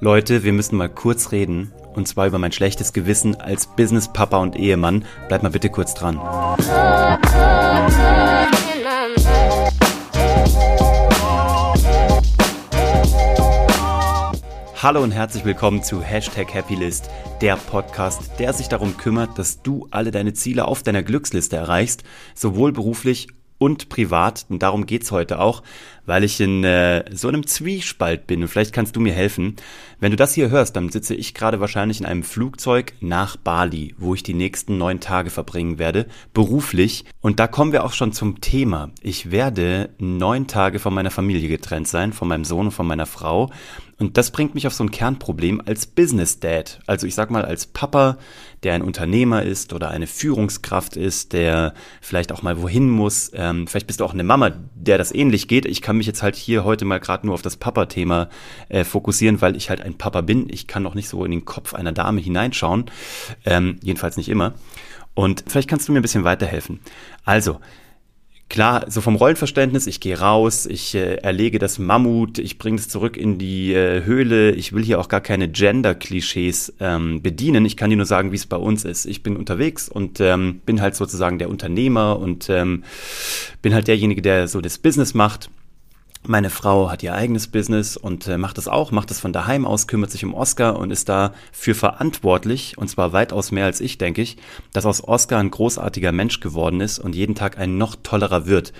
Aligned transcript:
Leute, 0.00 0.44
wir 0.44 0.52
müssen 0.52 0.76
mal 0.76 0.88
kurz 0.88 1.32
reden. 1.32 1.72
Und 1.92 2.06
zwar 2.06 2.28
über 2.28 2.38
mein 2.38 2.52
schlechtes 2.52 2.92
Gewissen 2.92 3.34
als 3.34 3.66
Business-Papa 3.66 4.38
und 4.38 4.54
Ehemann. 4.54 5.04
Bleibt 5.26 5.42
mal 5.42 5.48
bitte 5.48 5.70
kurz 5.70 5.92
dran. 5.92 6.20
Hallo 14.80 15.02
und 15.02 15.10
herzlich 15.10 15.44
willkommen 15.44 15.82
zu 15.82 16.00
Hashtag 16.00 16.54
Happylist, 16.54 17.10
der 17.40 17.56
Podcast, 17.56 18.38
der 18.38 18.52
sich 18.52 18.68
darum 18.68 18.96
kümmert, 18.96 19.36
dass 19.36 19.62
du 19.62 19.88
alle 19.90 20.12
deine 20.12 20.32
Ziele 20.32 20.66
auf 20.66 20.84
deiner 20.84 21.02
Glücksliste 21.02 21.56
erreichst, 21.56 22.04
sowohl 22.36 22.70
beruflich 22.70 23.26
und 23.58 23.88
privat. 23.88 24.46
Und 24.48 24.62
darum 24.62 24.86
geht's 24.86 25.10
heute 25.10 25.40
auch, 25.40 25.62
weil 26.08 26.24
ich 26.24 26.40
in 26.40 26.64
äh, 26.64 27.04
so 27.12 27.28
einem 27.28 27.46
Zwiespalt 27.46 28.26
bin. 28.26 28.40
Und 28.40 28.48
vielleicht 28.48 28.72
kannst 28.72 28.96
du 28.96 29.00
mir 29.00 29.12
helfen. 29.12 29.56
Wenn 30.00 30.10
du 30.10 30.16
das 30.16 30.32
hier 30.32 30.48
hörst, 30.48 30.74
dann 30.74 30.88
sitze 30.88 31.14
ich 31.14 31.34
gerade 31.34 31.60
wahrscheinlich 31.60 32.00
in 32.00 32.06
einem 32.06 32.22
Flugzeug 32.22 32.94
nach 33.00 33.36
Bali, 33.36 33.94
wo 33.98 34.14
ich 34.14 34.22
die 34.22 34.32
nächsten 34.32 34.78
neun 34.78 35.00
Tage 35.00 35.28
verbringen 35.28 35.78
werde, 35.78 36.06
beruflich. 36.32 37.04
Und 37.20 37.40
da 37.40 37.46
kommen 37.46 37.72
wir 37.72 37.84
auch 37.84 37.92
schon 37.92 38.12
zum 38.12 38.40
Thema. 38.40 38.90
Ich 39.02 39.30
werde 39.30 39.90
neun 39.98 40.46
Tage 40.46 40.78
von 40.78 40.94
meiner 40.94 41.10
Familie 41.10 41.46
getrennt 41.46 41.88
sein, 41.88 42.14
von 42.14 42.26
meinem 42.26 42.44
Sohn 42.44 42.66
und 42.66 42.72
von 42.72 42.86
meiner 42.86 43.06
Frau. 43.06 43.50
Und 43.98 44.16
das 44.16 44.30
bringt 44.30 44.54
mich 44.54 44.66
auf 44.68 44.74
so 44.74 44.84
ein 44.84 44.92
Kernproblem 44.92 45.60
als 45.66 45.86
Business 45.86 46.38
Dad. 46.38 46.78
Also 46.86 47.06
ich 47.06 47.16
sag 47.16 47.30
mal 47.30 47.44
als 47.44 47.66
Papa, 47.66 48.16
der 48.62 48.74
ein 48.74 48.82
Unternehmer 48.82 49.42
ist 49.42 49.72
oder 49.72 49.90
eine 49.90 50.06
Führungskraft 50.06 50.96
ist, 50.96 51.32
der 51.32 51.74
vielleicht 52.00 52.30
auch 52.30 52.42
mal 52.42 52.62
wohin 52.62 52.88
muss. 52.88 53.32
Ähm, 53.34 53.66
vielleicht 53.66 53.88
bist 53.88 53.98
du 53.98 54.04
auch 54.04 54.14
eine 54.14 54.22
Mama, 54.22 54.52
der 54.76 54.98
das 54.98 55.12
ähnlich 55.12 55.48
geht. 55.48 55.66
Ich 55.66 55.82
kann 55.82 55.96
mich 55.98 56.06
jetzt 56.06 56.22
halt 56.22 56.36
hier 56.36 56.64
heute 56.64 56.84
mal 56.84 56.98
gerade 56.98 57.26
nur 57.26 57.34
auf 57.34 57.42
das 57.42 57.56
Papa-Thema 57.56 58.28
äh, 58.68 58.84
fokussieren, 58.84 59.40
weil 59.40 59.56
ich 59.56 59.70
halt 59.70 59.80
ein 59.80 59.98
Papa 59.98 60.22
bin. 60.22 60.48
Ich 60.50 60.66
kann 60.66 60.82
noch 60.82 60.94
nicht 60.94 61.08
so 61.08 61.24
in 61.24 61.30
den 61.30 61.44
Kopf 61.44 61.74
einer 61.74 61.92
Dame 61.92 62.20
hineinschauen. 62.20 62.86
Ähm, 63.44 63.78
jedenfalls 63.82 64.16
nicht 64.16 64.28
immer. 64.28 64.54
Und 65.14 65.44
vielleicht 65.48 65.68
kannst 65.68 65.88
du 65.88 65.92
mir 65.92 66.00
ein 66.00 66.02
bisschen 66.02 66.24
weiterhelfen. 66.24 66.80
Also, 67.24 67.58
Klar, 68.50 68.86
so 68.88 69.02
vom 69.02 69.16
Rollenverständnis, 69.16 69.86
ich 69.86 70.00
gehe 70.00 70.18
raus, 70.18 70.64
ich 70.64 70.94
äh, 70.94 71.16
erlege 71.16 71.58
das 71.58 71.78
Mammut, 71.78 72.38
ich 72.38 72.56
bringe 72.56 72.78
es 72.78 72.88
zurück 72.88 73.18
in 73.18 73.36
die 73.36 73.74
äh, 73.74 74.04
Höhle. 74.04 74.52
Ich 74.52 74.72
will 74.72 74.82
hier 74.82 75.00
auch 75.00 75.08
gar 75.08 75.20
keine 75.20 75.50
Gender-Klischees 75.50 76.72
ähm, 76.80 77.20
bedienen. 77.20 77.66
Ich 77.66 77.76
kann 77.76 77.90
dir 77.90 77.96
nur 77.96 78.06
sagen, 78.06 78.32
wie 78.32 78.36
es 78.36 78.46
bei 78.46 78.56
uns 78.56 78.86
ist. 78.86 79.04
Ich 79.04 79.22
bin 79.22 79.36
unterwegs 79.36 79.90
und 79.90 80.18
ähm, 80.20 80.62
bin 80.64 80.80
halt 80.80 80.94
sozusagen 80.94 81.38
der 81.38 81.50
Unternehmer 81.50 82.18
und 82.18 82.48
ähm, 82.48 82.84
bin 83.60 83.74
halt 83.74 83.86
derjenige, 83.86 84.22
der 84.22 84.48
so 84.48 84.62
das 84.62 84.78
Business 84.78 85.12
macht. 85.12 85.50
Meine 86.26 86.50
Frau 86.50 86.90
hat 86.90 87.02
ihr 87.02 87.14
eigenes 87.14 87.46
Business 87.46 87.96
und 87.96 88.26
äh, 88.26 88.38
macht 88.38 88.58
das 88.58 88.68
auch, 88.68 88.90
macht 88.90 89.10
das 89.10 89.20
von 89.20 89.32
daheim 89.32 89.64
aus, 89.64 89.86
kümmert 89.86 90.10
sich 90.10 90.24
um 90.24 90.34
Oscar 90.34 90.76
und 90.76 90.90
ist 90.90 91.08
dafür 91.08 91.74
verantwortlich, 91.74 92.76
und 92.76 92.88
zwar 92.88 93.12
weitaus 93.12 93.52
mehr 93.52 93.64
als 93.64 93.80
ich, 93.80 93.98
denke 93.98 94.22
ich, 94.22 94.36
dass 94.72 94.84
aus 94.84 95.02
Oscar 95.02 95.38
ein 95.38 95.50
großartiger 95.50 96.12
Mensch 96.12 96.40
geworden 96.40 96.80
ist 96.80 96.98
und 96.98 97.14
jeden 97.14 97.34
Tag 97.34 97.56
ein 97.58 97.78
noch 97.78 97.94
tollerer 97.94 98.46
wird. 98.46 98.72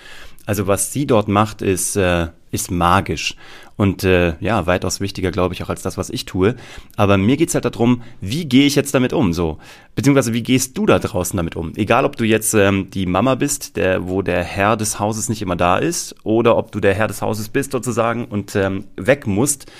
Also 0.48 0.66
was 0.66 0.94
sie 0.94 1.06
dort 1.06 1.28
macht, 1.28 1.60
ist, 1.60 1.94
äh, 1.96 2.28
ist 2.50 2.70
magisch 2.70 3.36
und 3.76 4.02
äh, 4.02 4.32
ja, 4.40 4.66
weitaus 4.66 4.98
wichtiger, 4.98 5.30
glaube 5.30 5.52
ich, 5.52 5.62
auch 5.62 5.68
als 5.68 5.82
das, 5.82 5.98
was 5.98 6.08
ich 6.08 6.24
tue. 6.24 6.56
Aber 6.96 7.18
mir 7.18 7.36
geht's 7.36 7.52
halt 7.54 7.66
darum, 7.66 8.02
wie 8.22 8.46
gehe 8.46 8.64
ich 8.64 8.74
jetzt 8.74 8.94
damit 8.94 9.12
um, 9.12 9.34
so. 9.34 9.58
Beziehungsweise 9.94 10.32
wie 10.32 10.42
gehst 10.42 10.78
du 10.78 10.86
da 10.86 11.00
draußen 11.00 11.36
damit 11.36 11.54
um? 11.54 11.74
Egal, 11.76 12.06
ob 12.06 12.16
du 12.16 12.24
jetzt 12.24 12.54
ähm, 12.54 12.88
die 12.88 13.04
Mama 13.04 13.34
bist, 13.34 13.76
der, 13.76 14.08
wo 14.08 14.22
der 14.22 14.42
Herr 14.42 14.78
des 14.78 14.98
Hauses 14.98 15.28
nicht 15.28 15.42
immer 15.42 15.54
da 15.54 15.76
ist, 15.76 16.14
oder 16.22 16.56
ob 16.56 16.72
du 16.72 16.80
der 16.80 16.94
Herr 16.94 17.08
des 17.08 17.20
Hauses 17.20 17.50
bist 17.50 17.72
sozusagen 17.72 18.24
und 18.24 18.56
ähm, 18.56 18.86
weg 18.96 19.26
musst 19.26 19.70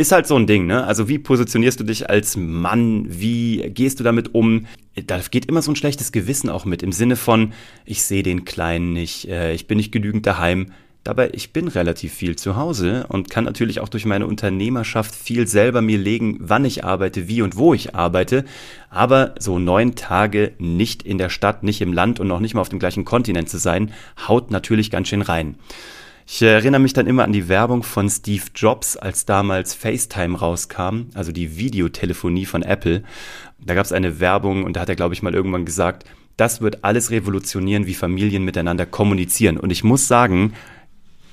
ist 0.00 0.12
halt 0.12 0.26
so 0.26 0.34
ein 0.36 0.46
Ding, 0.46 0.66
ne? 0.66 0.84
Also 0.84 1.08
wie 1.08 1.18
positionierst 1.18 1.78
du 1.78 1.84
dich 1.84 2.08
als 2.08 2.36
Mann? 2.36 3.04
Wie 3.08 3.70
gehst 3.70 4.00
du 4.00 4.04
damit 4.04 4.34
um? 4.34 4.66
Da 5.06 5.20
geht 5.30 5.46
immer 5.46 5.60
so 5.60 5.70
ein 5.70 5.76
schlechtes 5.76 6.10
Gewissen 6.10 6.48
auch 6.48 6.64
mit 6.64 6.82
im 6.82 6.90
Sinne 6.90 7.16
von, 7.16 7.52
ich 7.84 8.02
sehe 8.02 8.22
den 8.22 8.46
Kleinen 8.46 8.94
nicht, 8.94 9.28
äh, 9.28 9.52
ich 9.52 9.66
bin 9.66 9.76
nicht 9.76 9.92
genügend 9.92 10.26
daheim. 10.26 10.72
Dabei, 11.04 11.30
ich 11.32 11.52
bin 11.52 11.68
relativ 11.68 12.12
viel 12.12 12.36
zu 12.36 12.56
Hause 12.56 13.06
und 13.08 13.30
kann 13.30 13.44
natürlich 13.44 13.80
auch 13.80 13.88
durch 13.88 14.04
meine 14.04 14.26
Unternehmerschaft 14.26 15.14
viel 15.14 15.46
selber 15.46 15.80
mir 15.80 15.96
legen, 15.96 16.36
wann 16.40 16.66
ich 16.66 16.84
arbeite, 16.84 17.26
wie 17.26 17.40
und 17.40 17.56
wo 17.56 17.72
ich 17.72 17.94
arbeite. 17.94 18.44
Aber 18.90 19.34
so 19.38 19.58
neun 19.58 19.94
Tage 19.94 20.52
nicht 20.58 21.02
in 21.02 21.16
der 21.16 21.30
Stadt, 21.30 21.62
nicht 21.62 21.80
im 21.80 21.92
Land 21.94 22.20
und 22.20 22.28
noch 22.28 22.40
nicht 22.40 22.54
mal 22.54 22.60
auf 22.60 22.68
dem 22.68 22.78
gleichen 22.78 23.06
Kontinent 23.06 23.48
zu 23.48 23.58
sein, 23.58 23.92
haut 24.28 24.50
natürlich 24.50 24.90
ganz 24.90 25.08
schön 25.08 25.22
rein. 25.22 25.56
Ich 26.32 26.42
erinnere 26.42 26.80
mich 26.80 26.92
dann 26.92 27.08
immer 27.08 27.24
an 27.24 27.32
die 27.32 27.48
Werbung 27.48 27.82
von 27.82 28.08
Steve 28.08 28.44
Jobs, 28.54 28.96
als 28.96 29.26
damals 29.26 29.74
FaceTime 29.74 30.38
rauskam, 30.38 31.06
also 31.14 31.32
die 31.32 31.56
Videotelefonie 31.56 32.46
von 32.46 32.62
Apple. 32.62 33.02
Da 33.58 33.74
gab 33.74 33.84
es 33.84 33.90
eine 33.90 34.20
Werbung 34.20 34.62
und 34.62 34.76
da 34.76 34.82
hat 34.82 34.88
er, 34.88 34.94
glaube 34.94 35.12
ich, 35.12 35.22
mal 35.22 35.34
irgendwann 35.34 35.64
gesagt, 35.64 36.04
das 36.36 36.60
wird 36.60 36.84
alles 36.84 37.10
revolutionieren, 37.10 37.86
wie 37.86 37.94
Familien 37.94 38.44
miteinander 38.44 38.86
kommunizieren. 38.86 39.56
Und 39.56 39.70
ich 39.70 39.82
muss 39.82 40.06
sagen, 40.06 40.52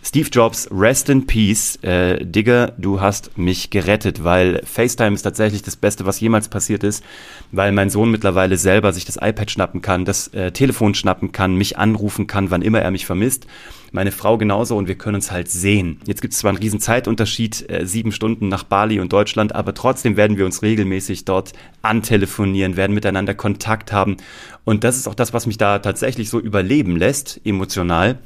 Steve 0.04 0.30
Jobs, 0.32 0.70
rest 0.72 1.10
in 1.10 1.28
peace. 1.28 1.78
Äh, 1.82 2.26
Digger, 2.26 2.74
du 2.78 3.02
hast 3.02 3.38
mich 3.38 3.72
gerettet, 3.72 4.24
weil 4.24 4.62
FaceTime 4.64 5.14
ist 5.14 5.24
tatsächlich 5.24 5.64
das 5.64 5.76
Beste, 5.76 6.06
was 6.06 6.20
jemals 6.20 6.48
passiert 6.48 6.84
ist, 6.84 7.04
weil 7.52 7.74
mein 7.74 7.90
Sohn 7.90 8.10
mittlerweile 8.10 8.58
selber 8.58 8.94
sich 8.94 9.04
das 9.04 9.18
iPad 9.18 9.52
schnappen 9.52 9.82
kann, 9.82 10.06
das 10.06 10.30
äh, 10.30 10.52
Telefon 10.52 10.94
schnappen 10.94 11.34
kann, 11.34 11.56
mich 11.56 11.78
anrufen 11.78 12.26
kann, 12.26 12.52
wann 12.52 12.62
immer 12.62 12.82
er 12.82 12.92
mich 12.92 13.06
vermisst. 13.06 13.48
Meine 13.92 14.12
Frau 14.12 14.38
genauso 14.38 14.78
und 14.78 14.88
wir 14.88 14.96
können 14.96 15.16
uns 15.16 15.32
halt 15.32 15.50
sehen. 15.50 16.00
Jetzt 16.06 16.22
gibt 16.22 16.34
es 16.34 16.40
zwar 16.40 16.50
einen 16.50 16.60
riesen 16.60 16.80
Zeitunterschied, 16.80 17.70
äh, 17.70 17.86
sieben 17.86 18.12
Stunden 18.12 18.48
nach 18.48 18.64
Bali 18.64 19.00
und 19.00 19.12
Deutschland, 19.12 19.56
aber 19.56 19.74
trotzdem 19.74 20.16
werden 20.16 20.38
wir 20.38 20.46
uns 20.46 20.62
regelmäßig 20.62 21.26
dort 21.26 21.52
antelefonieren, 21.82 22.78
werden 22.78 22.94
miteinander 22.94 23.34
Kontakt 23.34 23.92
haben. 23.92 24.18
Und 24.64 24.84
das 24.84 24.96
ist 24.96 25.08
auch 25.08 25.16
das, 25.16 25.34
was 25.34 25.48
mich 25.48 25.58
da 25.58 25.80
tatsächlich 25.80 26.30
so 26.30 26.40
überleben 26.40 26.96
lässt, 26.96 27.42
emotional 27.44 28.20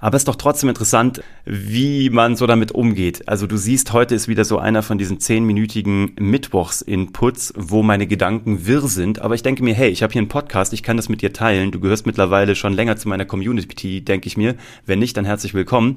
aber 0.00 0.16
es 0.16 0.22
ist 0.22 0.28
doch 0.28 0.36
trotzdem 0.36 0.68
interessant, 0.68 1.22
wie 1.44 2.10
man 2.10 2.36
so 2.36 2.46
damit 2.46 2.72
umgeht. 2.72 3.28
Also 3.28 3.46
du 3.46 3.56
siehst, 3.56 3.92
heute 3.92 4.14
ist 4.14 4.28
wieder 4.28 4.44
so 4.44 4.58
einer 4.58 4.82
von 4.82 4.98
diesen 4.98 5.20
zehnminütigen 5.20 6.12
Mittwochs-Inputs, 6.18 7.54
wo 7.56 7.82
meine 7.82 8.06
Gedanken 8.06 8.66
wirr 8.66 8.86
sind. 8.88 9.20
Aber 9.20 9.34
ich 9.34 9.42
denke 9.42 9.62
mir, 9.62 9.74
hey, 9.74 9.88
ich 9.88 10.02
habe 10.02 10.12
hier 10.12 10.20
einen 10.20 10.28
Podcast, 10.28 10.72
ich 10.72 10.82
kann 10.82 10.96
das 10.96 11.08
mit 11.08 11.22
dir 11.22 11.32
teilen. 11.32 11.70
Du 11.70 11.80
gehörst 11.80 12.06
mittlerweile 12.06 12.54
schon 12.54 12.72
länger 12.72 12.96
zu 12.96 13.08
meiner 13.08 13.24
Community, 13.24 14.02
denke 14.02 14.26
ich 14.26 14.36
mir. 14.36 14.54
Wenn 14.86 14.98
nicht, 14.98 15.16
dann 15.16 15.24
herzlich 15.24 15.54
willkommen. 15.54 15.96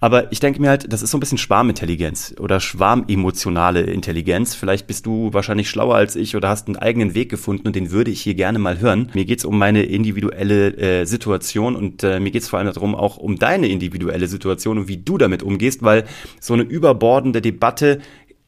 Aber 0.00 0.30
ich 0.32 0.40
denke 0.40 0.60
mir 0.60 0.68
halt, 0.68 0.92
das 0.92 1.02
ist 1.02 1.10
so 1.10 1.16
ein 1.16 1.20
bisschen 1.20 1.38
Schwarmintelligenz 1.38 2.34
oder 2.38 2.60
schwarmemotionale 2.60 3.82
Intelligenz. 3.82 4.54
Vielleicht 4.54 4.86
bist 4.86 5.06
du 5.06 5.32
wahrscheinlich 5.32 5.70
schlauer 5.70 5.94
als 5.94 6.16
ich 6.16 6.36
oder 6.36 6.48
hast 6.48 6.68
einen 6.68 6.76
eigenen 6.76 7.14
Weg 7.14 7.30
gefunden 7.30 7.66
und 7.66 7.76
den 7.76 7.90
würde 7.90 8.10
ich 8.10 8.20
hier 8.20 8.34
gerne 8.34 8.58
mal 8.58 8.78
hören. 8.80 9.10
Mir 9.14 9.24
geht's 9.24 9.44
um 9.44 9.58
meine 9.58 9.82
individuelle 9.82 10.76
äh, 10.76 11.04
Situation 11.04 11.74
und 11.74 12.02
äh, 12.02 12.20
mir 12.20 12.30
geht's 12.30 12.48
vor 12.48 12.58
allem 12.58 12.72
darum, 12.72 12.94
auch 12.94 13.07
um 13.16 13.38
deine 13.38 13.68
individuelle 13.68 14.28
Situation 14.28 14.78
und 14.78 14.88
wie 14.88 14.98
du 14.98 15.18
damit 15.18 15.42
umgehst, 15.42 15.82
weil 15.82 16.04
so 16.40 16.54
eine 16.54 16.62
überbordende 16.62 17.40
Debatte 17.40 18.00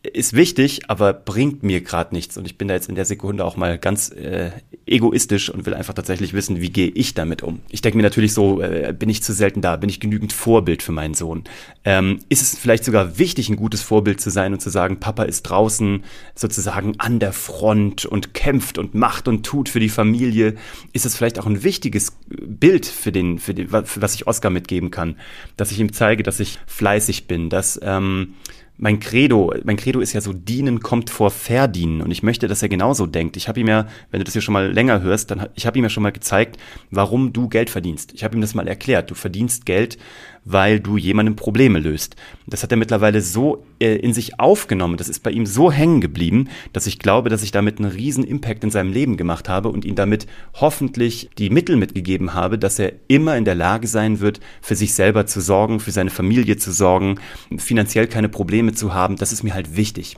ist 0.03 0.33
wichtig, 0.33 0.88
aber 0.88 1.12
bringt 1.12 1.62
mir 1.62 1.83
gerade 1.83 2.15
nichts. 2.15 2.38
Und 2.38 2.47
ich 2.47 2.56
bin 2.56 2.69
da 2.69 2.75
jetzt 2.75 2.88
in 2.88 2.94
der 2.94 3.05
Sekunde 3.05 3.44
auch 3.44 3.56
mal 3.56 3.78
ganz 3.78 4.09
äh, 4.11 4.50
egoistisch 4.87 5.50
und 5.50 5.66
will 5.66 5.75
einfach 5.75 5.93
tatsächlich 5.93 6.33
wissen, 6.33 6.62
wie 6.62 6.71
gehe 6.71 6.88
ich 6.88 7.12
damit 7.12 7.43
um. 7.43 7.61
Ich 7.69 7.83
denke 7.83 7.99
mir 7.99 8.03
natürlich 8.03 8.33
so, 8.33 8.62
äh, 8.62 8.94
bin 8.99 9.11
ich 9.11 9.22
zu 9.22 9.34
selten 9.34 9.61
da? 9.61 9.77
Bin 9.77 9.91
ich 9.91 10.00
genügend 10.00 10.33
Vorbild 10.33 10.83
für 10.83 10.93
meinen 10.93 11.12
Sohn? 11.12 11.44
Ähm, 11.84 12.21
ist 12.31 12.41
es 12.41 12.59
vielleicht 12.59 12.84
sogar 12.84 13.19
wichtig, 13.19 13.50
ein 13.50 13.56
gutes 13.56 13.83
Vorbild 13.83 14.22
zu 14.22 14.31
sein 14.31 14.55
und 14.55 14.61
zu 14.61 14.71
sagen, 14.71 15.00
Papa 15.00 15.25
ist 15.25 15.43
draußen 15.43 16.03
sozusagen 16.34 16.94
an 16.99 17.19
der 17.19 17.34
Front 17.34 18.06
und 18.06 18.32
kämpft 18.32 18.78
und 18.78 18.94
macht 18.94 19.28
und 19.28 19.44
tut 19.44 19.69
für 19.69 19.81
die 19.81 19.91
Familie? 19.91 20.55
Ist 20.94 21.05
es 21.05 21.15
vielleicht 21.15 21.38
auch 21.38 21.47
ein 21.47 21.62
wichtiges 21.62 22.17
Bild 22.27 22.87
für 22.87 23.12
den, 23.12 23.38
für 23.38 23.53
den, 23.53 23.71
was 23.71 24.15
ich 24.15 24.27
Oscar 24.27 24.49
mitgeben 24.49 24.91
kann? 24.91 25.17
Dass 25.59 25.72
ich 25.72 25.78
ihm 25.78 25.93
zeige, 25.93 26.22
dass 26.22 26.41
ich 26.41 26.59
fleißig 26.67 27.27
bin, 27.27 27.50
dass 27.50 27.78
ähm, 27.82 28.34
mein 28.80 28.98
Credo, 28.98 29.52
mein 29.64 29.76
Credo 29.76 30.00
ist 30.00 30.14
ja 30.14 30.22
so, 30.22 30.32
dienen 30.32 30.80
kommt 30.80 31.10
vor 31.10 31.31
verdienen. 31.31 32.00
Und 32.00 32.10
ich 32.10 32.22
möchte, 32.22 32.49
dass 32.49 32.62
er 32.62 32.70
genauso 32.70 33.06
denkt. 33.06 33.37
Ich 33.37 33.46
habe 33.46 33.60
ihm 33.60 33.69
ja, 33.69 33.87
wenn 34.10 34.20
du 34.20 34.25
das 34.25 34.32
hier 34.32 34.40
schon 34.40 34.55
mal 34.55 34.72
länger 34.72 35.02
hörst, 35.02 35.31
dann 35.31 35.49
ich 35.55 35.66
habe 35.66 35.78
ihm 35.78 35.84
ja 35.84 35.90
schon 35.90 36.02
mal 36.02 36.12
gezeigt, 36.12 36.56
warum 36.90 37.34
du 37.34 37.49
Geld 37.49 37.69
verdienst. 37.69 38.12
Ich 38.14 38.25
habe 38.25 38.37
ihm 38.37 38.40
das 38.40 38.55
mal 38.55 38.66
erklärt. 38.66 39.10
Du 39.10 39.14
verdienst 39.14 39.66
Geld, 39.66 39.99
weil 40.44 40.81
du 40.81 40.96
jemandem 40.96 41.37
Probleme 41.37 41.78
löst. 41.78 42.16
Das 42.46 42.62
hat 42.62 42.70
er 42.70 42.76
mittlerweile 42.76 43.20
so 43.20 43.64
äh, 43.81 43.96
in 43.96 44.14
sich 44.14 44.40
aufgenommen, 44.40 44.96
das 44.96 45.08
ist 45.08 45.22
bei 45.22 45.31
ihm 45.31 45.46
so 45.46 45.70
hängen 45.70 46.00
geblieben, 46.00 46.48
dass 46.72 46.87
ich 46.87 46.98
glaube, 46.98 47.28
dass 47.28 47.42
ich 47.42 47.52
damit 47.52 47.78
einen 47.78 47.90
riesen 47.90 48.25
Impact 48.25 48.64
in 48.64 48.70
seinem 48.70 48.92
Leben 48.92 49.16
gemacht 49.16 49.48
habe 49.48 49.69
und 49.69 49.84
ihn 49.84 49.94
damit 49.94 50.26
hoffentlich 50.54 51.31
die 51.38 51.50
Mittel 51.50 51.76
mitgegeben 51.76 52.34
habe, 52.34 52.58
dass 52.58 52.78
er 52.78 52.92
immer 53.08 53.37
in 53.37 53.44
der 53.44 53.54
Lage 53.54 53.87
sein 53.87 54.20
wird, 54.20 54.40
für 54.60 54.76
sich 54.76 54.94
selber 54.94 55.26
zu 55.26 55.40
sorgen, 55.40 55.81
für 55.81 55.92
seine 55.92 56.10
Familie 56.10 56.56
zu 56.56 56.72
sorgen, 56.72 57.19
finanziell 57.56 58.06
keine 58.06 58.28
Probleme 58.28 58.72
zu 58.72 58.94
haben. 58.94 59.16
Das 59.16 59.32
ist 59.32 59.43
mir 59.43 59.54
halt 59.54 59.76
wichtig. 59.76 60.16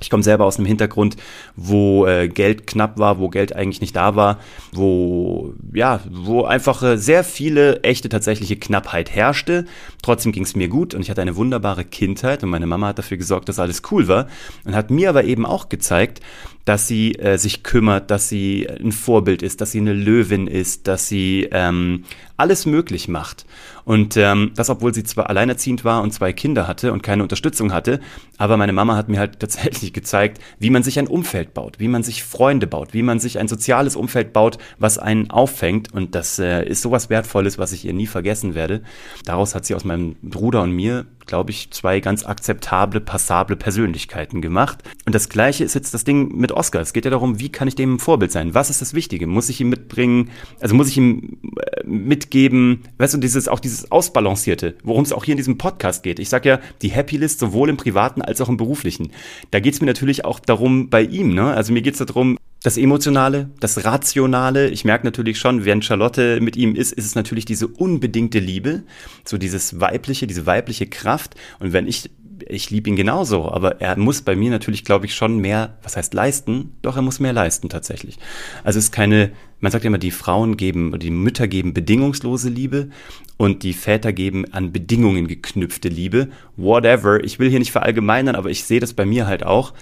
Ich 0.00 0.10
komme 0.10 0.22
selber 0.22 0.44
aus 0.44 0.58
einem 0.58 0.66
Hintergrund, 0.66 1.16
wo 1.56 2.06
äh, 2.06 2.28
Geld 2.28 2.66
knapp 2.66 2.98
war, 2.98 3.18
wo 3.18 3.28
Geld 3.28 3.54
eigentlich 3.54 3.80
nicht 3.80 3.96
da 3.96 4.16
war, 4.16 4.38
wo 4.72 5.54
ja, 5.72 6.00
wo 6.10 6.44
einfach 6.44 6.82
äh, 6.82 6.98
sehr 6.98 7.24
viele 7.24 7.82
echte 7.82 8.08
tatsächliche 8.08 8.56
Knappheit 8.56 9.10
herrschte. 9.10 9.64
Trotzdem 10.02 10.32
ging 10.32 10.44
es 10.44 10.56
mir 10.56 10.68
gut 10.68 10.94
und 10.94 11.02
ich 11.02 11.10
hatte 11.10 11.22
eine 11.22 11.36
wunderbare 11.36 11.84
Kindheit 11.84 12.42
und 12.42 12.50
meine 12.50 12.66
Mama 12.66 12.88
hat 12.88 12.98
dafür 12.98 13.16
gesorgt, 13.16 13.48
dass 13.48 13.58
alles 13.58 13.82
cool 13.90 14.08
war 14.08 14.26
und 14.64 14.74
hat 14.74 14.90
mir 14.90 15.08
aber 15.08 15.24
eben 15.24 15.46
auch 15.46 15.68
gezeigt, 15.68 16.20
dass 16.64 16.88
sie 16.88 17.14
äh, 17.16 17.36
sich 17.36 17.62
kümmert, 17.62 18.10
dass 18.10 18.28
sie 18.28 18.66
ein 18.68 18.92
Vorbild 18.92 19.42
ist, 19.42 19.60
dass 19.60 19.72
sie 19.72 19.80
eine 19.80 19.92
Löwin 19.92 20.46
ist, 20.46 20.88
dass 20.88 21.08
sie 21.08 21.48
ähm, 21.50 22.04
alles 22.36 22.64
möglich 22.66 23.06
macht. 23.08 23.44
Und 23.84 24.16
ähm, 24.16 24.52
das, 24.56 24.70
obwohl 24.70 24.94
sie 24.94 25.04
zwar 25.04 25.28
alleinerziehend 25.28 25.84
war 25.84 26.02
und 26.02 26.12
zwei 26.12 26.32
Kinder 26.32 26.66
hatte 26.66 26.92
und 26.92 27.02
keine 27.02 27.22
Unterstützung 27.22 27.72
hatte, 27.72 28.00
aber 28.38 28.56
meine 28.56 28.72
Mama 28.72 28.96
hat 28.96 29.08
mir 29.10 29.18
halt 29.18 29.38
tatsächlich 29.40 29.83
gezeigt, 29.92 30.40
wie 30.58 30.70
man 30.70 30.82
sich 30.82 30.98
ein 30.98 31.06
Umfeld 31.06 31.54
baut, 31.54 31.80
wie 31.80 31.88
man 31.88 32.02
sich 32.02 32.24
Freunde 32.24 32.66
baut, 32.66 32.94
wie 32.94 33.02
man 33.02 33.20
sich 33.20 33.38
ein 33.38 33.48
soziales 33.48 33.96
Umfeld 33.96 34.32
baut, 34.32 34.58
was 34.78 34.98
einen 34.98 35.30
auffängt. 35.30 35.92
Und 35.92 36.14
das 36.14 36.38
äh, 36.38 36.64
ist 36.64 36.82
sowas 36.82 37.10
Wertvolles, 37.10 37.58
was 37.58 37.72
ich 37.72 37.84
ihr 37.84 37.92
nie 37.92 38.06
vergessen 38.06 38.54
werde. 38.54 38.82
Daraus 39.24 39.54
hat 39.54 39.64
sie 39.66 39.74
aus 39.74 39.84
meinem 39.84 40.16
Bruder 40.22 40.62
und 40.62 40.72
mir 40.72 41.06
glaube 41.26 41.50
ich, 41.50 41.70
zwei 41.70 42.00
ganz 42.00 42.24
akzeptable, 42.24 43.00
passable 43.00 43.56
Persönlichkeiten 43.56 44.40
gemacht. 44.40 44.82
Und 45.06 45.14
das 45.14 45.28
Gleiche 45.28 45.64
ist 45.64 45.74
jetzt 45.74 45.94
das 45.94 46.04
Ding 46.04 46.36
mit 46.36 46.52
Oscar. 46.52 46.80
Es 46.80 46.92
geht 46.92 47.04
ja 47.04 47.10
darum, 47.10 47.40
wie 47.40 47.50
kann 47.50 47.68
ich 47.68 47.74
dem 47.74 47.94
ein 47.94 47.98
Vorbild 47.98 48.32
sein? 48.32 48.54
Was 48.54 48.70
ist 48.70 48.80
das 48.80 48.94
Wichtige? 48.94 49.26
Muss 49.26 49.48
ich 49.48 49.60
ihm 49.60 49.68
mitbringen? 49.68 50.30
Also 50.60 50.74
muss 50.74 50.88
ich 50.88 50.96
ihm 50.96 51.38
äh, 51.56 51.84
mitgeben? 51.86 52.82
Weißt 52.98 53.14
du, 53.14 53.18
dieses, 53.18 53.48
auch 53.48 53.60
dieses 53.60 53.90
Ausbalancierte, 53.90 54.76
worum 54.82 55.04
es 55.04 55.12
auch 55.12 55.24
hier 55.24 55.32
in 55.32 55.38
diesem 55.38 55.58
Podcast 55.58 56.02
geht. 56.02 56.18
Ich 56.18 56.28
sage 56.28 56.48
ja, 56.48 56.60
die 56.82 56.90
Happy 56.90 57.16
List 57.16 57.38
sowohl 57.38 57.68
im 57.68 57.76
Privaten 57.76 58.22
als 58.22 58.40
auch 58.40 58.48
im 58.48 58.56
Beruflichen. 58.56 59.10
Da 59.50 59.60
geht 59.60 59.74
es 59.74 59.80
mir 59.80 59.86
natürlich 59.86 60.24
auch 60.24 60.40
darum 60.40 60.90
bei 60.90 61.02
ihm. 61.02 61.34
Ne? 61.34 61.52
Also 61.52 61.72
mir 61.72 61.82
geht 61.82 61.94
es 61.94 62.06
darum, 62.06 62.38
das 62.64 62.78
Emotionale, 62.78 63.50
das 63.60 63.84
Rationale. 63.84 64.70
Ich 64.70 64.86
merke 64.86 65.06
natürlich 65.06 65.38
schon, 65.38 65.66
während 65.66 65.84
Charlotte 65.84 66.40
mit 66.40 66.56
ihm 66.56 66.74
ist, 66.74 66.92
ist 66.92 67.04
es 67.04 67.14
natürlich 67.14 67.44
diese 67.44 67.68
unbedingte 67.68 68.38
Liebe, 68.38 68.84
so 69.22 69.36
dieses 69.36 69.80
weibliche, 69.80 70.26
diese 70.26 70.46
weibliche 70.46 70.86
Kraft. 70.86 71.34
Und 71.60 71.74
wenn 71.74 71.86
ich, 71.86 72.10
ich 72.48 72.70
liebe 72.70 72.88
ihn 72.88 72.96
genauso, 72.96 73.52
aber 73.52 73.82
er 73.82 73.98
muss 73.98 74.22
bei 74.22 74.34
mir 74.34 74.50
natürlich, 74.50 74.82
glaube 74.82 75.04
ich, 75.04 75.14
schon 75.14 75.36
mehr, 75.40 75.76
was 75.82 75.98
heißt 75.98 76.14
leisten? 76.14 76.74
Doch, 76.80 76.96
er 76.96 77.02
muss 77.02 77.20
mehr 77.20 77.34
leisten 77.34 77.68
tatsächlich. 77.68 78.18
Also 78.64 78.78
es 78.78 78.86
ist 78.86 78.92
keine, 78.92 79.32
man 79.60 79.72
sagt 79.72 79.84
immer, 79.84 79.98
die 79.98 80.10
Frauen 80.10 80.56
geben, 80.56 80.98
die 80.98 81.10
Mütter 81.10 81.48
geben 81.48 81.74
bedingungslose 81.74 82.48
Liebe 82.48 82.90
und 83.36 83.62
die 83.62 83.72
Väter 83.72 84.12
geben 84.12 84.44
an 84.52 84.72
Bedingungen 84.72 85.26
geknüpfte 85.26 85.88
Liebe. 85.88 86.28
Whatever. 86.56 87.22
Ich 87.24 87.38
will 87.38 87.50
hier 87.50 87.58
nicht 87.58 87.72
verallgemeinern, 87.72 88.36
aber 88.36 88.50
ich 88.50 88.64
sehe 88.64 88.80
das 88.80 88.92
bei 88.92 89.06
mir 89.06 89.26
halt 89.26 89.44
auch 89.44 89.72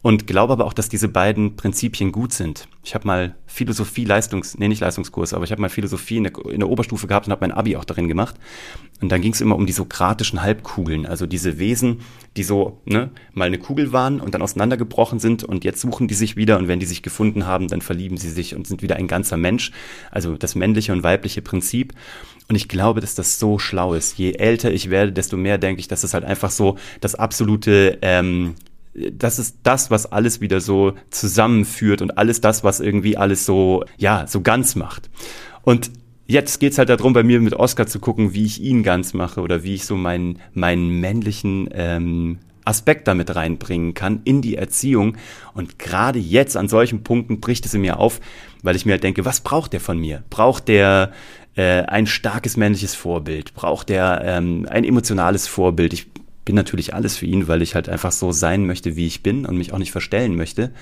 und 0.00 0.26
glaube 0.26 0.52
aber 0.52 0.64
auch, 0.64 0.72
dass 0.72 0.88
diese 0.88 1.08
beiden 1.08 1.56
Prinzipien 1.56 2.12
gut 2.12 2.32
sind. 2.32 2.68
Ich 2.84 2.94
habe 2.94 3.06
mal 3.06 3.34
Philosophie 3.46 4.04
Leistungs, 4.04 4.56
nee 4.56 4.68
nicht 4.68 4.80
Leistungskurs, 4.80 5.34
aber 5.34 5.44
ich 5.44 5.50
habe 5.50 5.60
mal 5.60 5.68
Philosophie 5.68 6.18
in 6.18 6.24
der, 6.24 6.32
in 6.46 6.60
der 6.60 6.68
Oberstufe 6.68 7.08
gehabt 7.08 7.26
und 7.26 7.32
habe 7.32 7.46
mein 7.46 7.52
Abi 7.52 7.76
auch 7.76 7.84
darin 7.84 8.08
gemacht. 8.08 8.36
Und 9.00 9.10
dann 9.10 9.20
ging 9.20 9.32
es 9.32 9.40
immer 9.40 9.56
um 9.56 9.66
die 9.66 9.72
sokratischen 9.72 10.42
Halbkugeln, 10.42 11.04
also 11.04 11.26
diese 11.26 11.58
Wesen, 11.58 12.00
die 12.36 12.42
so 12.44 12.80
ne, 12.84 13.10
mal 13.32 13.46
eine 13.46 13.58
Kugel 13.58 13.92
waren 13.92 14.20
und 14.20 14.34
dann 14.34 14.42
auseinandergebrochen 14.42 15.18
sind 15.18 15.44
und 15.44 15.64
jetzt 15.64 15.80
suchen 15.80 16.08
die 16.08 16.14
sich 16.14 16.36
wieder 16.36 16.58
und 16.58 16.68
wenn 16.68 16.80
die 16.80 16.86
sich 16.86 17.02
gefunden 17.02 17.46
haben, 17.46 17.68
dann 17.68 17.80
verlieben 17.80 18.16
sie 18.16 18.30
sich 18.30 18.54
und 18.54 18.66
sind 18.66 18.82
wieder 18.82 18.96
ein 18.96 19.08
ganzer 19.28 19.36
Mensch. 19.36 19.72
Also 20.10 20.36
das 20.36 20.54
männliche 20.54 20.92
und 20.92 21.02
weibliche 21.02 21.42
Prinzip. 21.42 21.92
Und 22.48 22.56
ich 22.56 22.68
glaube, 22.68 23.00
dass 23.00 23.14
das 23.14 23.38
so 23.38 23.58
schlau 23.58 23.94
ist. 23.94 24.16
Je 24.16 24.32
älter 24.32 24.72
ich 24.72 24.88
werde, 24.88 25.12
desto 25.12 25.36
mehr 25.36 25.58
denke 25.58 25.80
ich, 25.80 25.88
dass 25.88 26.00
das 26.00 26.14
halt 26.14 26.24
einfach 26.24 26.50
so 26.50 26.78
das 27.00 27.14
absolute 27.14 27.98
ähm, 28.02 28.54
das 29.12 29.38
ist 29.38 29.58
das, 29.62 29.92
was 29.92 30.10
alles 30.10 30.40
wieder 30.40 30.60
so 30.60 30.94
zusammenführt 31.10 32.02
und 32.02 32.18
alles 32.18 32.40
das, 32.40 32.64
was 32.64 32.80
irgendwie 32.80 33.16
alles 33.16 33.46
so, 33.46 33.84
ja, 33.96 34.26
so 34.26 34.40
ganz 34.40 34.74
macht. 34.74 35.08
Und 35.62 35.92
jetzt 36.26 36.58
geht's 36.58 36.78
halt 36.78 36.88
darum, 36.88 37.12
bei 37.12 37.22
mir 37.22 37.40
mit 37.40 37.54
Oscar 37.54 37.86
zu 37.86 38.00
gucken, 38.00 38.34
wie 38.34 38.44
ich 38.44 38.60
ihn 38.60 38.82
ganz 38.82 39.14
mache 39.14 39.40
oder 39.40 39.62
wie 39.62 39.74
ich 39.74 39.84
so 39.84 39.94
meinen, 39.94 40.40
meinen 40.52 41.00
männlichen 41.00 41.68
ähm, 41.72 42.38
Aspekt 42.68 43.08
damit 43.08 43.34
reinbringen 43.34 43.94
kann 43.94 44.20
in 44.24 44.42
die 44.42 44.56
Erziehung. 44.56 45.16
Und 45.54 45.78
gerade 45.78 46.18
jetzt 46.18 46.56
an 46.56 46.68
solchen 46.68 47.02
Punkten 47.02 47.40
bricht 47.40 47.64
es 47.66 47.74
in 47.74 47.80
mir 47.80 47.98
auf, 47.98 48.20
weil 48.62 48.76
ich 48.76 48.86
mir 48.86 48.92
halt 48.92 49.04
denke, 49.04 49.24
was 49.24 49.40
braucht 49.40 49.72
der 49.72 49.80
von 49.80 49.98
mir? 49.98 50.22
Braucht 50.30 50.68
der 50.68 51.12
äh, 51.56 51.82
ein 51.82 52.06
starkes 52.06 52.56
männliches 52.56 52.94
Vorbild? 52.94 53.54
Braucht 53.54 53.88
der 53.88 54.22
ähm, 54.24 54.66
ein 54.70 54.84
emotionales 54.84 55.46
Vorbild? 55.46 55.92
Ich 55.92 56.06
bin 56.44 56.54
natürlich 56.54 56.94
alles 56.94 57.16
für 57.16 57.26
ihn, 57.26 57.48
weil 57.48 57.62
ich 57.62 57.74
halt 57.74 57.88
einfach 57.88 58.12
so 58.12 58.32
sein 58.32 58.66
möchte, 58.66 58.96
wie 58.96 59.06
ich 59.06 59.22
bin 59.22 59.44
und 59.44 59.58
mich 59.58 59.72
auch 59.72 59.78
nicht 59.78 59.92
verstellen 59.92 60.34
möchte. 60.36 60.72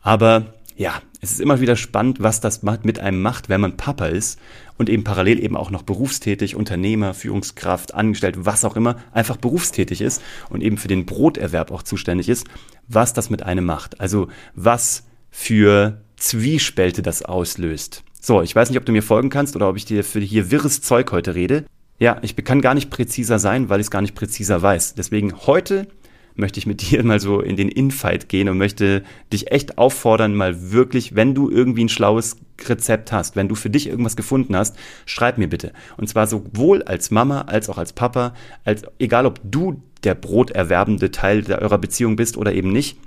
Aber 0.00 0.54
ja, 0.76 1.00
es 1.20 1.32
ist 1.32 1.40
immer 1.40 1.60
wieder 1.60 1.76
spannend, 1.76 2.20
was 2.20 2.40
das 2.40 2.62
mit 2.62 2.98
einem 2.98 3.22
macht, 3.22 3.48
wenn 3.48 3.60
man 3.60 3.76
Papa 3.76 4.06
ist 4.06 4.40
und 4.76 4.88
eben 4.88 5.04
parallel 5.04 5.42
eben 5.42 5.56
auch 5.56 5.70
noch 5.70 5.82
berufstätig, 5.82 6.56
Unternehmer, 6.56 7.14
Führungskraft, 7.14 7.94
Angestellt, 7.94 8.36
was 8.38 8.64
auch 8.64 8.76
immer, 8.76 8.96
einfach 9.12 9.36
berufstätig 9.36 10.00
ist 10.00 10.20
und 10.50 10.62
eben 10.62 10.76
für 10.76 10.88
den 10.88 11.06
Broterwerb 11.06 11.70
auch 11.70 11.82
zuständig 11.82 12.28
ist, 12.28 12.46
was 12.88 13.12
das 13.12 13.30
mit 13.30 13.42
einem 13.42 13.64
macht. 13.64 14.00
Also 14.00 14.28
was 14.54 15.04
für 15.30 16.03
Zwiespälte 16.16 17.02
das 17.02 17.22
auslöst. 17.22 18.02
So, 18.20 18.40
ich 18.42 18.54
weiß 18.56 18.70
nicht, 18.70 18.78
ob 18.78 18.86
du 18.86 18.92
mir 18.92 19.02
folgen 19.02 19.30
kannst 19.30 19.54
oder 19.54 19.68
ob 19.68 19.76
ich 19.76 19.84
dir 19.84 20.02
für 20.04 20.20
hier 20.20 20.50
wirres 20.50 20.80
Zeug 20.80 21.12
heute 21.12 21.34
rede. 21.34 21.64
Ja, 21.98 22.18
ich 22.22 22.36
kann 22.36 22.60
gar 22.60 22.74
nicht 22.74 22.90
präziser 22.90 23.38
sein, 23.38 23.68
weil 23.68 23.80
ich 23.80 23.86
es 23.86 23.90
gar 23.90 24.02
nicht 24.02 24.14
präziser 24.14 24.62
weiß. 24.62 24.94
Deswegen 24.94 25.46
heute 25.46 25.86
möchte 26.34 26.58
ich 26.58 26.66
mit 26.66 26.80
dir 26.90 27.04
mal 27.04 27.20
so 27.20 27.40
in 27.40 27.56
den 27.56 27.68
Infight 27.68 28.28
gehen 28.28 28.48
und 28.48 28.58
möchte 28.58 29.02
dich 29.32 29.52
echt 29.52 29.78
auffordern, 29.78 30.34
mal 30.34 30.72
wirklich, 30.72 31.14
wenn 31.14 31.34
du 31.34 31.50
irgendwie 31.50 31.84
ein 31.84 31.88
schlaues 31.88 32.36
Rezept 32.66 33.12
hast, 33.12 33.36
wenn 33.36 33.48
du 33.48 33.54
für 33.54 33.70
dich 33.70 33.88
irgendwas 33.88 34.16
gefunden 34.16 34.56
hast, 34.56 34.76
schreib 35.06 35.38
mir 35.38 35.48
bitte. 35.48 35.72
Und 35.96 36.08
zwar 36.08 36.26
sowohl 36.26 36.82
als 36.82 37.10
Mama 37.10 37.42
als 37.42 37.68
auch 37.68 37.78
als 37.78 37.92
Papa, 37.92 38.34
als 38.64 38.84
egal 38.98 39.26
ob 39.26 39.40
du 39.44 39.82
der 40.04 40.14
broterwerbende 40.14 41.10
Teil 41.10 41.44
eurer 41.52 41.78
Beziehung 41.78 42.16
bist 42.16 42.36
oder 42.36 42.52
eben 42.52 42.72
nicht. 42.72 42.98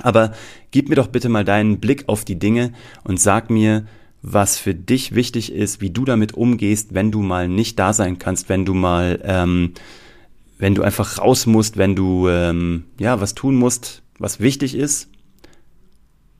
Aber 0.00 0.32
gib 0.70 0.88
mir 0.88 0.96
doch 0.96 1.06
bitte 1.06 1.28
mal 1.28 1.44
deinen 1.44 1.80
Blick 1.80 2.04
auf 2.08 2.24
die 2.24 2.38
Dinge 2.38 2.72
und 3.04 3.20
sag 3.20 3.50
mir, 3.50 3.86
was 4.22 4.58
für 4.58 4.74
dich 4.74 5.14
wichtig 5.14 5.52
ist, 5.52 5.80
wie 5.80 5.90
du 5.90 6.04
damit 6.04 6.32
umgehst, 6.32 6.94
wenn 6.94 7.10
du 7.12 7.20
mal 7.20 7.48
nicht 7.48 7.78
da 7.78 7.92
sein 7.92 8.18
kannst, 8.18 8.48
wenn 8.48 8.64
du 8.64 8.74
mal, 8.74 9.20
ähm, 9.22 9.72
wenn 10.58 10.74
du 10.74 10.82
einfach 10.82 11.18
raus 11.18 11.46
musst, 11.46 11.76
wenn 11.76 11.94
du 11.94 12.28
ähm, 12.28 12.84
ja 12.98 13.20
was 13.20 13.34
tun 13.34 13.54
musst, 13.54 14.02
was 14.18 14.40
wichtig 14.40 14.74
ist 14.74 15.08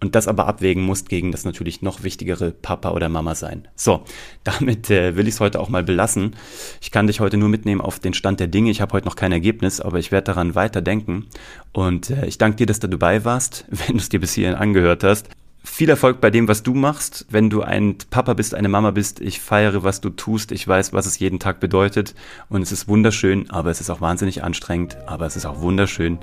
und 0.05 0.15
das 0.15 0.29
aber 0.29 0.47
abwägen 0.47 0.83
musst 0.83 1.09
gegen 1.09 1.33
das 1.33 1.47
natürlich 1.47 1.81
noch 1.81 2.03
wichtigere 2.03 2.51
Papa 2.51 2.91
oder 2.91 3.09
Mama 3.09 3.35
sein. 3.35 3.67
So, 3.75 4.05
damit 4.45 4.91
äh, 4.91 5.17
will 5.17 5.27
ich 5.27 5.35
es 5.35 5.41
heute 5.41 5.59
auch 5.61 5.71
mal 5.71 5.83
belassen. 5.83 6.37
Ich 6.83 6.91
kann 6.91 7.07
dich 7.07 7.21
heute 7.21 7.39
nur 7.39 7.49
mitnehmen 7.49 7.81
auf 7.81 7.99
den 7.99 8.13
Stand 8.13 8.39
der 8.39 8.49
Dinge. 8.49 8.71
Ich 8.71 8.83
habe 8.83 8.93
heute 8.93 9.07
noch 9.07 9.17
kein 9.17 9.33
Ergebnis, 9.33 9.81
aber 9.81 9.99
ich 9.99 10.13
werde 10.13 10.27
daran 10.27 10.55
weiter 10.55 10.83
denken. 10.83 11.27
Und 11.73 12.11
äh, 12.11 12.27
ich 12.27 12.37
danke 12.37 12.57
dir, 12.57 12.67
dass 12.67 12.81
du 12.81 12.89
dabei 12.89 13.25
warst, 13.25 13.65
wenn 13.71 13.97
du 13.97 14.03
es 14.03 14.11
dir 14.11 14.21
bis 14.21 14.35
hierhin 14.35 14.57
angehört 14.57 15.05
hast 15.05 15.29
viel 15.65 15.89
Erfolg 15.89 16.21
bei 16.21 16.31
dem, 16.31 16.47
was 16.47 16.63
du 16.63 16.75
machst. 16.75 17.25
Wenn 17.31 17.49
du 17.49 17.63
ein 17.63 17.97
Papa 18.11 18.35
bist, 18.35 18.55
eine 18.55 18.69
Mama 18.69 18.91
bist, 18.91 19.21
ich 19.21 19.41
feiere, 19.41 19.83
was 19.83 20.03
du 20.03 20.11
tust. 20.11 20.53
Ich 20.53 20.69
weiß, 20.69 20.93
was 20.93 21.07
es 21.07 21.19
jeden 21.19 21.41
Tag 21.41 21.59
bedeutet. 21.59 22.15
Und 22.51 22.61
es 22.63 22.71
ist 22.71 22.87
wunderschön, 22.87 23.49
aber 23.51 23.71
es 23.71 23.81
ist 23.81 23.89
auch 23.91 24.03
wahnsinnig 24.03 24.45
anstrengend, 24.45 24.99
aber 25.07 25.25
es 25.27 25.37
ist 25.37 25.47
auch 25.47 25.63
wunderschön. 25.63 26.19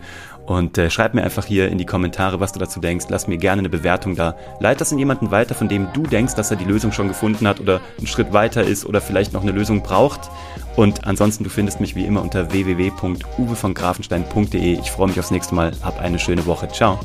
Und 0.45 0.77
äh, 0.77 0.89
schreib 0.89 1.13
mir 1.15 1.23
einfach 1.23 1.45
hier 1.45 1.69
in 1.69 1.79
die 1.79 1.85
Kommentare, 1.85 2.39
was 2.39 2.53
du 2.53 2.59
dazu 2.59 2.79
denkst. 2.79 3.07
Lass 3.09 3.27
mir 3.27 3.37
gerne 3.37 3.59
eine 3.59 3.69
Bewertung 3.69 4.15
da. 4.15 4.35
Leit 4.59 4.79
das 4.79 4.91
in 4.91 4.99
jemanden 4.99 5.31
weiter, 5.31 5.55
von 5.55 5.67
dem 5.67 5.87
du 5.93 6.03
denkst, 6.03 6.35
dass 6.35 6.51
er 6.51 6.57
die 6.57 6.65
Lösung 6.65 6.91
schon 6.91 7.07
gefunden 7.07 7.47
hat 7.47 7.59
oder 7.59 7.81
einen 7.97 8.05
Schritt 8.07 8.33
weiter 8.33 8.63
ist 8.63 8.85
oder 8.85 9.01
vielleicht 9.01 9.33
noch 9.33 9.41
eine 9.41 9.51
Lösung 9.51 9.81
braucht. 9.81 10.29
Und 10.75 11.05
ansonsten, 11.05 11.43
du 11.43 11.49
findest 11.49 11.81
mich 11.81 11.95
wie 11.95 12.05
immer 12.05 12.21
unter 12.21 12.53
www.uwevongrafenstein.de. 12.53 14.79
Ich 14.79 14.91
freue 14.91 15.07
mich 15.07 15.19
aufs 15.19 15.31
nächste 15.31 15.55
Mal. 15.55 15.71
Hab 15.81 15.99
eine 15.99 16.19
schöne 16.19 16.45
Woche. 16.45 16.67
Ciao. 16.69 16.99